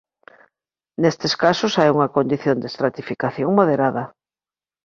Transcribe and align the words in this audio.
Nestes 1.01 1.33
casos 1.43 1.73
hai 1.79 1.89
unha 1.95 2.11
condición 2.15 2.57
de 2.59 2.67
estratificación 2.71 3.49
moderada. 3.59 4.03